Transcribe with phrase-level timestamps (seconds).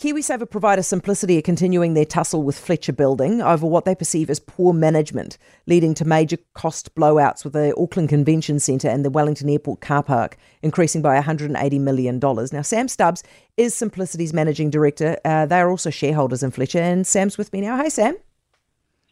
[0.00, 4.40] KiwiSaver provider Simplicity are continuing their tussle with Fletcher Building over what they perceive as
[4.40, 9.50] poor management, leading to major cost blowouts with the Auckland Convention Centre and the Wellington
[9.50, 12.18] Airport car park, increasing by $180 million.
[12.18, 13.22] Now, Sam Stubbs
[13.58, 15.18] is Simplicity's managing director.
[15.22, 17.76] Uh, they are also shareholders in Fletcher, and Sam's with me now.
[17.76, 18.16] Hey, Sam.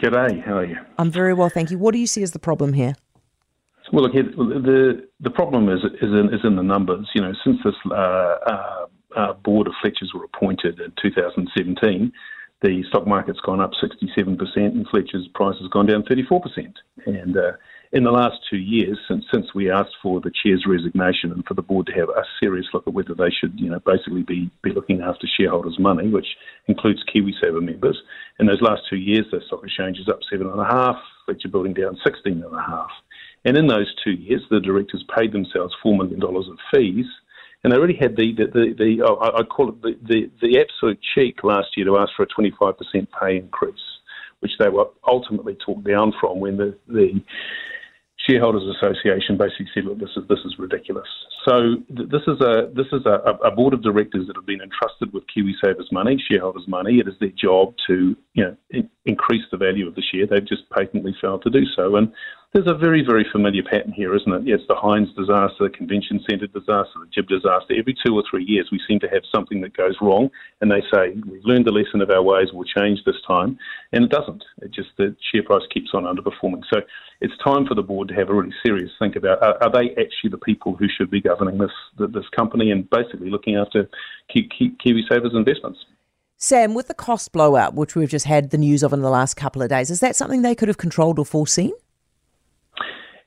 [0.02, 0.78] G'day, how are you?
[0.96, 1.76] I'm very well, thank you.
[1.76, 2.94] What do you see as the problem here?
[3.92, 7.08] Well, look, the the problem is is in, is in the numbers.
[7.14, 8.86] You know, since this uh, uh,
[9.18, 12.12] uh, board of Fletchers were appointed in 2017,
[12.62, 16.72] the stock market's gone up 67% and Fletcher's price has gone down 34%.
[17.06, 17.52] And uh,
[17.92, 21.54] in the last two years, since since we asked for the chair's resignation and for
[21.54, 24.50] the board to have a serious look at whether they should, you know, basically be,
[24.62, 26.26] be looking after shareholders' money, which
[26.66, 28.00] includes KiwiSaver members,
[28.40, 31.48] in those last two years, the stock exchange is up seven and a half, Fletcher
[31.48, 32.90] Building down 16 and a half.
[33.44, 37.06] And in those two years, the directors paid themselves $4 million of fees
[37.64, 40.60] and they really had the the, the, the oh, I call it the, the, the
[40.60, 42.74] absolute cheek last year to ask for a 25%
[43.20, 43.74] pay increase,
[44.40, 47.20] which they were ultimately talked down from when the, the
[48.28, 51.08] Shareholders Association basically said, "Look, this is this is ridiculous."
[51.48, 54.60] So th- this is a this is a, a, board of directors that have been
[54.60, 56.98] entrusted with KiwiSaver's money, shareholders' money.
[56.98, 60.26] It is their job to you know in, increase the value of the share.
[60.26, 62.12] They've just patently failed to do so, and
[62.54, 64.42] there's a very, very familiar pattern here, isn't it?
[64.46, 67.74] Yes, the Heinz disaster, the convention centre disaster, the GIB disaster.
[67.76, 70.30] Every two or three years, we seem to have something that goes wrong,
[70.62, 73.58] and they say, We've learned the lesson of our ways, we'll change this time.
[73.92, 74.42] And it doesn't.
[74.62, 76.62] It just, the share price keeps on underperforming.
[76.72, 76.80] So
[77.20, 79.90] it's time for the board to have a really serious think about are, are they
[80.00, 83.88] actually the people who should be governing this, this company and basically looking after
[84.34, 85.84] KiwiSaver's investments?
[86.38, 89.34] Sam, with the cost blowout, which we've just had the news of in the last
[89.34, 91.72] couple of days, is that something they could have controlled or foreseen?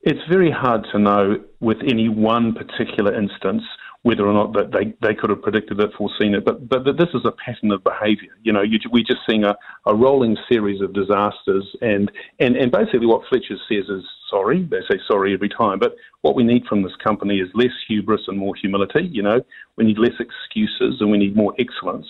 [0.03, 3.63] It's very hard to know with any one particular instance
[4.03, 6.43] whether or not that they, they could have predicted it, foreseen it.
[6.43, 8.31] But but this is a pattern of behaviour.
[8.41, 12.71] You know, you, we're just seeing a, a rolling series of disasters, and, and and
[12.71, 14.63] basically what Fletcher says is sorry.
[14.63, 15.77] They say sorry every time.
[15.77, 19.07] But what we need from this company is less hubris and more humility.
[19.11, 19.41] You know,
[19.75, 22.07] we need less excuses and we need more excellence.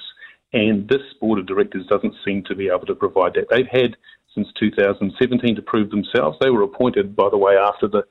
[0.53, 3.47] And this board of directors doesn't seem to be able to provide that.
[3.49, 3.95] They've had
[4.35, 6.37] since 2017 to prove themselves.
[6.41, 8.03] They were appointed, by the way, after the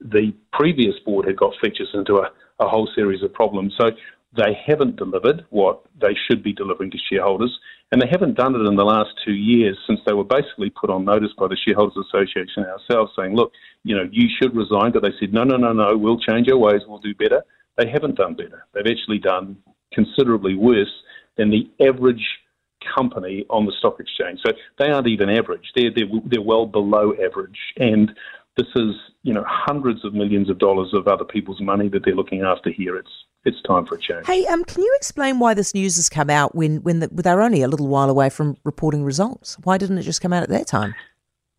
[0.00, 2.30] the previous board had got Fletchers into a,
[2.60, 3.74] a whole series of problems.
[3.76, 3.90] So
[4.36, 7.56] they haven't delivered what they should be delivering to shareholders,
[7.90, 10.90] and they haven't done it in the last two years since they were basically put
[10.90, 13.52] on notice by the Shareholders Association ourselves, saying, "Look,
[13.82, 15.96] you know, you should resign." But they said, "No, no, no, no.
[15.96, 16.82] We'll change our ways.
[16.86, 17.42] We'll do better."
[17.76, 18.66] They haven't done better.
[18.72, 19.56] They've actually done
[19.92, 20.92] considerably worse
[21.36, 22.24] than the average
[22.96, 24.40] company on the stock exchange.
[24.44, 25.72] So they aren't even average.
[25.74, 27.58] They're, they're, they're well below average.
[27.76, 28.12] And
[28.56, 32.14] this is, you know, hundreds of millions of dollars of other people's money that they're
[32.14, 32.96] looking after here.
[32.96, 33.10] It's
[33.44, 34.26] it's time for a change.
[34.26, 37.40] Hey, um, can you explain why this news has come out when when the, they're
[37.40, 39.56] only a little while away from reporting results?
[39.62, 40.94] Why didn't it just come out at that time?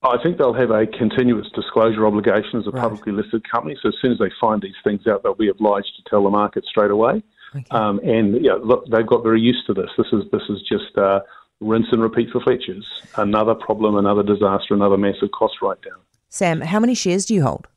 [0.03, 2.81] I think they'll have a continuous disclosure obligation as a right.
[2.81, 3.77] publicly listed company.
[3.81, 6.29] So as soon as they find these things out, they'll be obliged to tell the
[6.29, 7.21] market straight away.
[7.55, 7.65] Okay.
[7.71, 9.89] Um, and yeah, look, they've got very used to this.
[9.97, 11.21] This is this is just uh,
[11.59, 12.85] rinse and repeat for Fletchers.
[13.15, 15.99] Another problem, another disaster, another massive cost write down.
[16.29, 17.67] Sam, how many shares do you hold?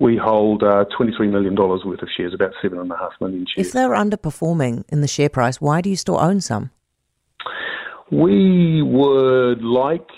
[0.00, 3.66] We hold uh, $23 million worth of shares, about 7.5 million shares.
[3.66, 6.70] If they're underperforming in the share price, why do you still own some?
[8.10, 10.08] We would like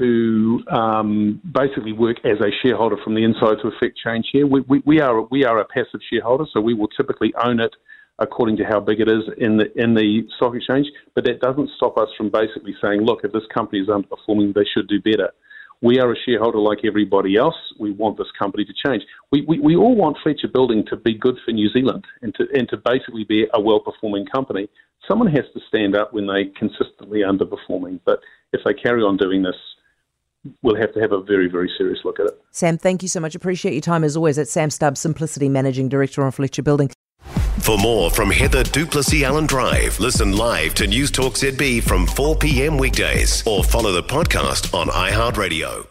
[0.00, 4.46] to um, basically work as a shareholder from the inside to affect change here.
[4.46, 7.74] We, we, we, are, we are a passive shareholder, so we will typically own it
[8.18, 10.86] according to how big it is in the in the stock exchange.
[11.14, 14.66] But that doesn't stop us from basically saying, look, if this company is underperforming, they
[14.74, 15.30] should do better.
[15.82, 17.54] We are a shareholder like everybody else.
[17.78, 19.02] We want this company to change.
[19.32, 22.46] We, we, we all want Fletcher Building to be good for New Zealand and to,
[22.52, 24.68] and to basically be a well performing company.
[25.08, 28.00] Someone has to stand up when they consistently underperforming.
[28.04, 28.20] But
[28.52, 29.56] if they carry on doing this,
[30.62, 32.40] we'll have to have a very, very serious look at it.
[32.50, 33.34] Sam, thank you so much.
[33.34, 34.38] Appreciate your time as always.
[34.38, 36.90] At Sam Stubbs, Simplicity Managing Director on Fletcher Building.
[37.60, 42.36] For more from Heather du Plessis-Allen Drive, listen live to News Talk ZB from 4
[42.36, 42.78] p.m.
[42.78, 45.90] weekdays or follow the podcast on iHeartRadio.